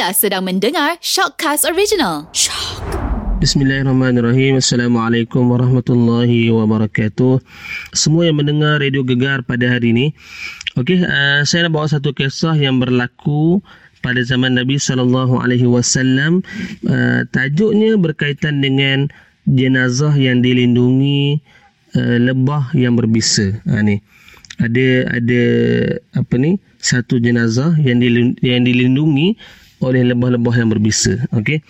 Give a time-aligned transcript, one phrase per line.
[0.00, 2.24] Anda sedang mendengar Shockcast Original.
[2.32, 2.80] Shock.
[3.36, 4.56] Bismillahirrahmanirrahim.
[4.56, 7.36] Assalamualaikum warahmatullahi wabarakatuh.
[7.92, 10.16] Semua yang mendengar Radio Gegar pada hari ini.
[10.80, 13.60] Okey, uh, saya nak bawa satu kisah yang berlaku
[14.00, 16.40] pada zaman Nabi sallallahu alaihi wasallam.
[16.80, 19.12] Uh, tajuknya berkaitan dengan
[19.52, 21.44] jenazah yang dilindungi
[21.92, 23.52] uh, lebah yang berbisa.
[23.68, 24.00] Ha ni.
[24.64, 25.42] Ada ada
[26.16, 26.56] apa ni?
[26.80, 28.00] Satu jenazah yang
[28.40, 29.36] yang dilindungi
[29.80, 31.16] oleh lebah-lebah yang berbisa.
[31.34, 31.64] Okey.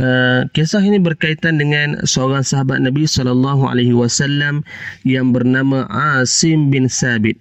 [0.00, 4.64] Uh, kisah ini berkaitan dengan seorang sahabat Nabi sallallahu alaihi wasallam
[5.04, 7.36] yang bernama Asim bin Sabit.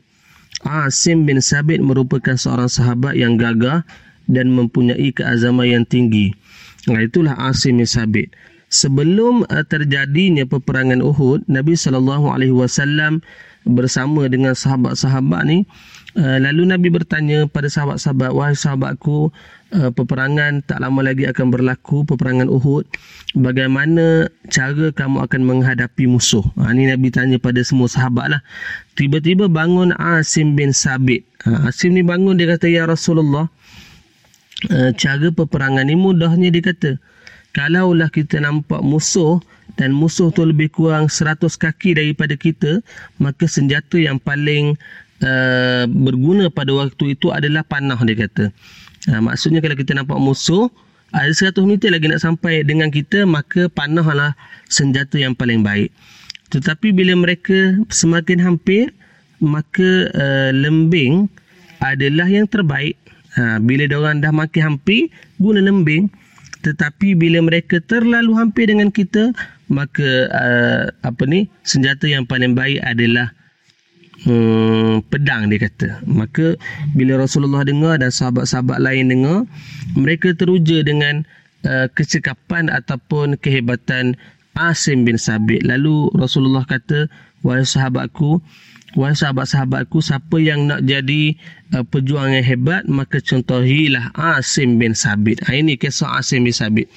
[0.67, 3.87] Asim bin Sabit merupakan seorang sahabat yang gagah
[4.27, 6.35] dan mempunyai keazaman yang tinggi.
[6.91, 8.35] Nah, itulah Asim bin Sabit.
[8.67, 13.23] Sebelum uh, terjadinya peperangan Uhud, Nabi sallallahu alaihi wasallam
[13.63, 15.63] bersama dengan sahabat-sahabat ni
[16.19, 19.31] lalu Nabi bertanya pada sahabat-sahabat wahai sahabatku
[19.71, 22.85] uh, peperangan tak lama lagi akan berlaku peperangan Uhud.
[23.35, 26.43] Bagaimana cara kamu akan menghadapi musuh?
[26.59, 28.41] Ha, ini Nabi tanya pada semua sahabat lah.
[28.99, 31.23] Tiba-tiba bangun Asim bin Sabit.
[31.47, 33.47] Ha, Asim ni bangun dia kata ya Rasulullah
[34.67, 36.91] uh, cara peperangan ni mudahnya dia kata.
[37.51, 39.43] Kalaulah kita nampak musuh
[39.75, 42.83] dan musuh tu lebih kurang 100 kaki daripada kita
[43.19, 44.75] maka senjata yang paling
[45.23, 48.49] uh, berguna pada waktu itu adalah panah dia kata.
[49.09, 50.69] Uh, maksudnya kalau kita nampak musuh
[51.11, 54.33] ada 100 meter lagi nak sampai dengan kita maka panah adalah
[54.71, 55.91] senjata yang paling baik.
[56.51, 58.91] Tetapi bila mereka semakin hampir
[59.41, 61.27] maka uh, lembing
[61.81, 62.95] adalah yang terbaik.
[63.39, 65.07] Uh, bila orang dah makin hampir
[65.39, 66.11] guna lembing.
[66.61, 69.33] Tetapi bila mereka terlalu hampir dengan kita
[69.71, 73.33] maka uh, apa ni senjata yang paling baik adalah
[74.25, 76.57] hmm, pedang dia kata maka
[76.97, 79.45] bila Rasulullah dengar dan sahabat-sahabat lain dengar
[79.97, 81.23] mereka teruja dengan
[81.65, 84.17] uh, kecekapan ataupun kehebatan
[84.57, 87.07] Asim bin Sabit lalu Rasulullah kata
[87.41, 88.43] wahai sahabatku
[88.91, 91.39] Wahai sahabat-sahabatku, siapa yang nak jadi
[91.71, 95.39] uh, pejuang yang hebat, maka contohilah Asim bin Sabit.
[95.47, 96.91] Ha, ini kisah Asim bin Sabit.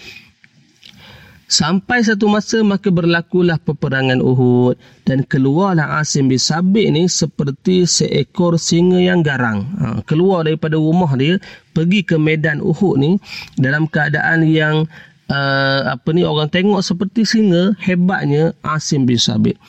[1.44, 8.56] Sampai satu masa maka berlakulah peperangan Uhud dan keluarlah Asim bin Sabit ni seperti seekor
[8.56, 9.69] singa yang garang.
[9.77, 11.37] Ha, keluar daripada rumah dia
[11.77, 13.21] pergi ke medan Uhud ni
[13.60, 14.88] dalam keadaan yang
[15.28, 19.61] uh, apa ni orang tengok seperti singa hebatnya Asim bin Sabit.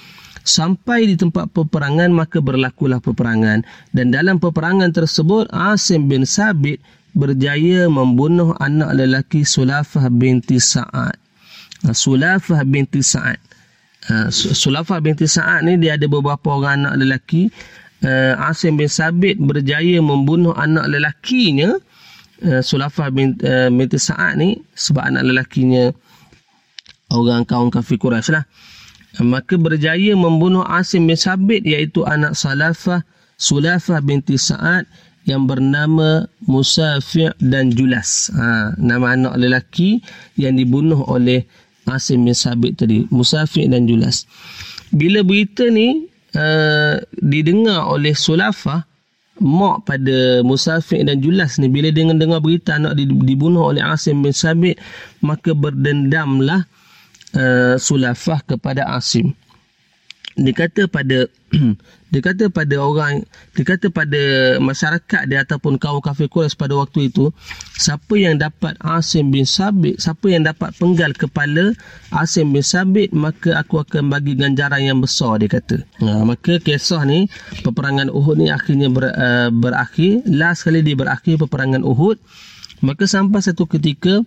[0.48, 6.80] Sampai di tempat peperangan maka berlakulah peperangan dan dalam peperangan tersebut Asim bin Sabit
[7.12, 11.25] berjaya membunuh anak lelaki Sulafah binti Sa'ad.
[11.86, 13.38] Ha, Sulafah binti Sa'ad.
[14.10, 17.54] Ha, Sulafah binti Sa'ad ni dia ada beberapa orang anak lelaki.
[18.02, 21.78] Ha, Asim bin Sabit berjaya membunuh anak lelakinya
[22.42, 25.90] Sulafah binti Sa'ad ni sebab anak lelakinya
[27.16, 28.44] orang kaum kafir Quraisy lah
[29.24, 33.08] maka berjaya membunuh Asim bin Sabit iaitu anak Salafah
[33.40, 34.84] Sulafah binti Sa'ad
[35.26, 38.30] yang bernama Musafi' dan Julas.
[38.32, 40.00] Ha, nama anak lelaki
[40.38, 41.44] yang dibunuh oleh
[41.90, 43.06] Asim bin Sabit tadi.
[43.14, 44.26] Musafi' dan Julas.
[44.94, 48.86] Bila berita ni uh, didengar oleh Sulafah,
[49.42, 54.34] mak pada Musafi' dan Julas ni, bila dia dengar berita anak dibunuh oleh Asim bin
[54.34, 54.80] Sabit,
[55.22, 56.64] maka berdendamlah
[57.36, 59.36] uh, sulafah kepada Asim.
[60.36, 61.32] Dia kata pada
[62.12, 63.24] dia kata pada orang
[63.56, 67.32] dia kata pada masyarakat dia ataupun kaum kafir Quraisy pada waktu itu
[67.76, 71.72] siapa yang dapat Asim bin Sabit siapa yang dapat penggal kepala
[72.16, 75.84] Asim bin Sabit maka aku akan bagi ganjaran yang besar dia kata.
[76.04, 77.28] Ha, maka kisah ni
[77.64, 80.24] peperangan Uhud ni akhirnya ber, uh, berakhir.
[80.28, 82.20] Last kali dia berakhir peperangan Uhud
[82.84, 84.24] maka sampai satu ketika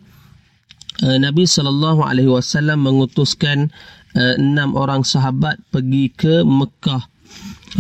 [1.04, 7.02] uh, Nabi sallallahu alaihi wasallam mengutuskan uh, enam orang sahabat pergi ke Mekah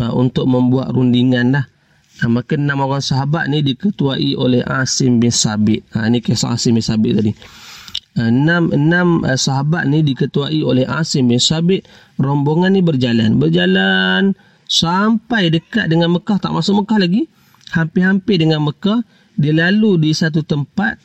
[0.02, 1.64] uh, untuk membuat rundingan lah.
[2.26, 5.86] Maka enam orang sahabat ni diketuai oleh Asim bin Sabit.
[5.94, 7.32] Ha, ini kisah Asim bin Sabit tadi.
[8.18, 11.86] Enam, enam uh, sahabat ni diketuai oleh Asim bin Sabit.
[12.18, 13.38] Rombongan ni berjalan.
[13.38, 14.34] Berjalan
[14.66, 16.42] sampai dekat dengan Mekah.
[16.42, 17.30] Tak masuk Mekah lagi.
[17.70, 19.06] Hampir-hampir dengan Mekah.
[19.38, 20.98] Dia lalu di satu tempat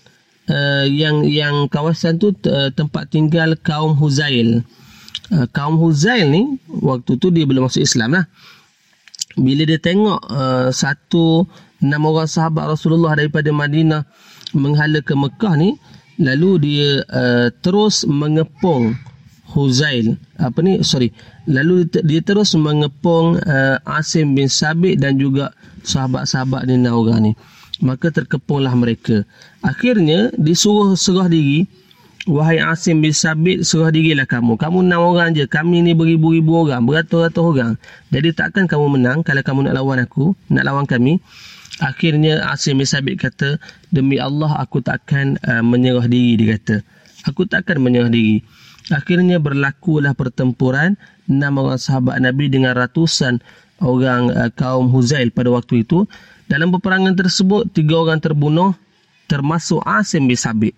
[0.50, 4.66] uh, yang yang kawasan tu uh, tempat tinggal kaum Huzail.
[5.34, 8.30] Uh, kaum Huzail ni waktu tu dia belum masuk Islam lah.
[9.34, 11.50] Bila dia tengok uh, satu
[11.82, 14.06] enam orang sahabat Rasulullah daripada Madinah
[14.54, 15.74] menghala ke Mekah ni,
[16.22, 18.94] lalu dia uh, terus mengepung
[19.58, 20.22] Huzail.
[20.38, 20.86] Apa ni?
[20.86, 21.10] Sorry.
[21.50, 25.50] Lalu dia terus mengepung uh, Asim bin Sabit dan juga
[25.82, 27.34] sahabat-sahabat ni orang ni.
[27.84, 29.28] maka terkepunglah mereka.
[29.60, 31.68] Akhirnya disuruh serah diri,
[32.24, 34.56] wahai Asim bin Sabit, serah dirilah kamu.
[34.56, 37.72] Kamu enam orang je, kami ni beribu-ribu orang, beratus-ratus orang.
[38.16, 41.20] Jadi takkan kamu menang kalau kamu nak lawan aku, nak lawan kami.
[41.82, 43.60] Akhirnya Asim bin Sabit kata,
[43.92, 46.76] demi Allah aku takkan uh, menyerah diri, dia kata.
[47.28, 48.46] Aku takkan menyerah diri.
[48.92, 53.40] Akhirnya berlakulah pertempuran enam orang sahabat Nabi dengan ratusan
[53.84, 56.08] orang uh, kaum Huzail pada waktu itu.
[56.48, 58.76] Dalam peperangan tersebut, tiga orang terbunuh
[59.28, 60.76] termasuk Asim bin Sabit.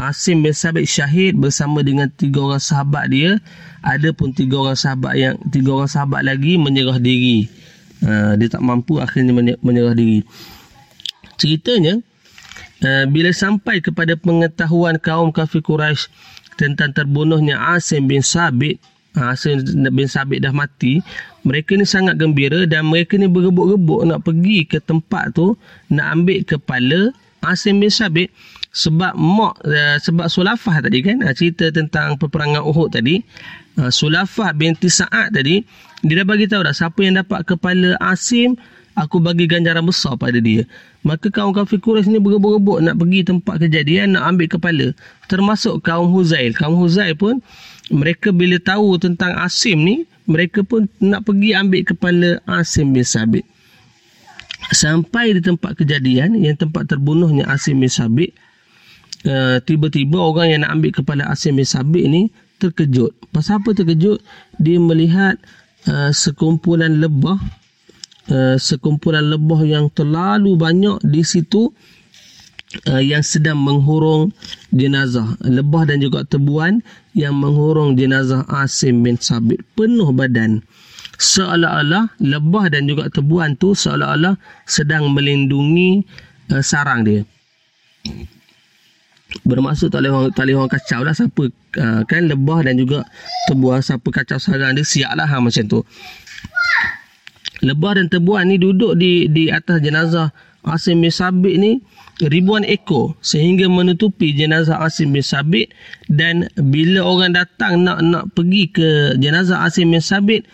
[0.00, 3.36] Asim bin Sabit syahid bersama dengan tiga orang sahabat dia.
[3.84, 7.48] Ada pun tiga orang sahabat yang tiga orang sahabat lagi menyerah diri.
[8.02, 10.24] Uh, dia tak mampu akhirnya menyerah diri.
[11.36, 12.00] Ceritanya,
[12.82, 16.10] uh, bila sampai kepada pengetahuan kaum kafir Quraisy
[16.56, 18.78] tentang terbunuhnya Asim bin Sabit
[19.16, 19.60] Asim
[19.92, 21.00] bin Sabit dah mati
[21.44, 25.56] mereka ni sangat gembira dan mereka ni berebut-rebut nak pergi ke tempat tu
[25.92, 27.00] nak ambil kepala
[27.44, 28.32] Asim bin Sabit
[28.72, 33.20] sebab mak uh, sebab Sulafah tadi kan uh, cerita tentang peperangan Uhud tadi
[33.76, 35.60] uh, Sulafah binti Sa'ad tadi
[36.02, 38.56] dia dah bagi tahu dah siapa yang dapat kepala Asim
[38.96, 40.68] aku bagi ganjaran besar pada dia.
[41.02, 44.86] Maka kaum kafir Quraisy ni berebut-rebut nak pergi tempat kejadian nak ambil kepala.
[45.26, 46.54] Termasuk kaum Huzail.
[46.54, 47.40] Kaum Huzail pun
[47.90, 53.44] mereka bila tahu tentang Asim ni, mereka pun nak pergi ambil kepala Asim bin Sabit.
[54.70, 58.30] Sampai di tempat kejadian yang tempat terbunuhnya Asim bin Sabit,
[59.26, 62.30] uh, tiba-tiba orang yang nak ambil kepala Asim bin Sabit ni
[62.62, 63.14] terkejut.
[63.34, 64.22] Pasal apa terkejut?
[64.62, 65.38] Dia melihat
[65.90, 67.38] uh, sekumpulan lebah
[68.30, 71.72] uh, sekumpulan lebah yang terlalu banyak di situ
[72.86, 74.30] uh, yang sedang menghurung
[74.70, 76.84] jenazah lebah dan juga tebuan
[77.16, 80.62] yang menghurung jenazah Asim bin Sabit penuh badan
[81.18, 86.02] seolah-olah lebah dan juga tebuan tu seolah-olah sedang melindungi
[86.50, 87.22] uh, sarang dia
[89.42, 91.44] bermaksud tak boleh orang, tak boleh orang kacau lah siapa
[91.80, 93.04] uh, kan lebah dan juga
[93.48, 95.80] tebuan siapa kacau sarang dia siap lah ha, macam tu.
[97.62, 101.82] Lebah dan tebuan ni duduk di di atas jenazah Asim bin Sabit ni
[102.22, 105.74] ribuan ekor sehingga menutupi jenazah Asim bin Sabit
[106.06, 108.88] dan bila orang datang nak nak pergi ke
[109.18, 110.46] jenazah Asim bin Sabit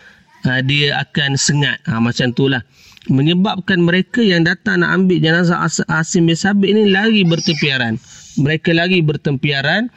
[0.49, 1.81] uh, dia akan sengat.
[1.89, 2.65] Ha, macam itulah
[3.09, 7.97] menyebabkan mereka yang datang nak ambil jenazah Asim bin Sabit ni lari bertempiaran
[8.39, 9.91] mereka lari bertempiaran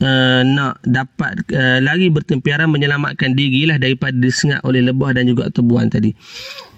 [0.00, 5.52] uh, nak dapat uh, lari bertempiaran menyelamatkan diri lah daripada disengat oleh lebah dan juga
[5.52, 6.16] tebuan tadi.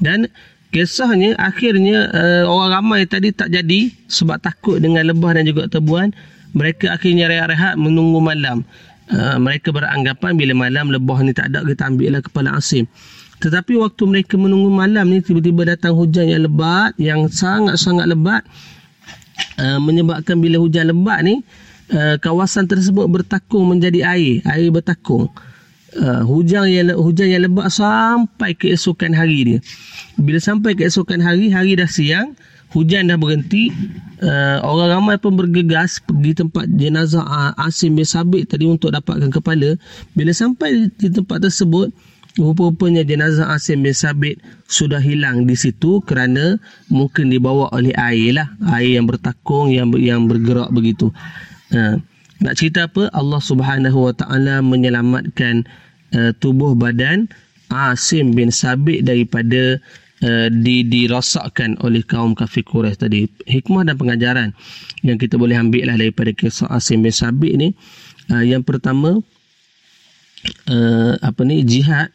[0.02, 0.26] Dan
[0.74, 6.10] kisahnya akhirnya uh, orang ramai tadi tak jadi sebab takut dengan lebah dan juga tebuan.
[6.54, 8.62] Mereka akhirnya rehat-rehat menunggu malam.
[9.10, 12.88] Uh, mereka beranggapan bila malam lebah ni tak ada kita ambil lah kepala Asim.
[13.44, 18.40] Tetapi waktu mereka menunggu malam ni tiba-tiba datang hujan yang lebat, yang sangat-sangat lebat.
[19.60, 21.42] Uh, menyebabkan bila hujan lebat ni
[21.92, 25.28] uh, kawasan tersebut bertakung menjadi air, air bertakung.
[25.92, 29.58] Uh, hujan yang hujan yang lebat sampai keesokan hari dia.
[30.16, 32.32] Bila sampai keesokan hari, hari dah siang,
[32.72, 33.68] hujan dah berhenti.
[34.24, 39.28] Uh, orang ramai pun bergegas pergi tempat jenazah uh, Asim bin Sabit tadi untuk dapatkan
[39.28, 39.76] kepala.
[40.16, 41.92] Bila sampai di tempat tersebut,
[42.34, 46.58] rupa-rupanya jenazah Asim bin Sabit sudah hilang di situ kerana
[46.90, 48.48] mungkin dibawa oleh air lah.
[48.74, 51.14] Air yang bertakung, yang yang bergerak begitu.
[51.70, 51.98] Ha.
[52.42, 53.06] Nak cerita apa?
[53.14, 55.62] Allah Subhanahu Wa Taala menyelamatkan
[56.18, 57.30] uh, tubuh badan
[57.70, 59.78] Asim bin Sabit daripada
[60.26, 63.30] uh, di dirosakkan oleh kaum kafir Quraisy tadi.
[63.46, 64.48] Hikmah dan pengajaran
[65.06, 67.70] yang kita boleh ambil lah daripada kisah Asim bin Sabit ni.
[68.26, 69.22] Uh, yang pertama
[71.24, 72.12] apa ni jihad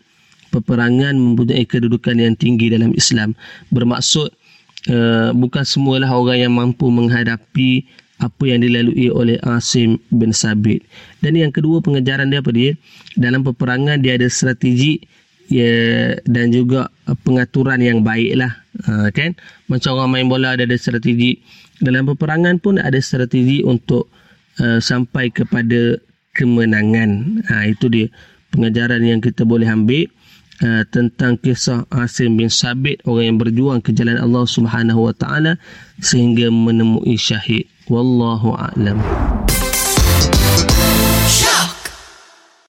[0.50, 3.38] peperangan mempunyai kedudukan yang tinggi dalam Islam
[3.70, 4.34] bermaksud
[4.90, 7.86] uh, bukan semualah orang yang mampu menghadapi
[8.20, 10.84] apa yang dilalui oleh Asim bin Sabit.
[11.24, 12.76] Dan yang kedua pengejaran dia apa dia?
[13.16, 15.00] Dalam peperangan dia ada strategi
[15.48, 16.92] ya, dan juga
[17.24, 18.52] pengaturan yang baik lah.
[18.86, 19.40] Ha, kan?
[19.72, 21.40] Macam orang main bola ada, ada strategi.
[21.80, 24.12] Dalam peperangan pun ada strategi untuk
[24.60, 25.96] uh, sampai kepada
[26.36, 27.40] kemenangan.
[27.48, 28.08] Ha, itu dia
[28.52, 30.12] pengejaran yang kita boleh ambil.
[30.60, 35.56] Uh, tentang kisah Asim bin Sabit orang yang berjuang ke jalan Allah Subhanahu wa taala
[36.04, 37.64] sehingga menemui syahid.
[37.88, 39.00] Wallahu a'lam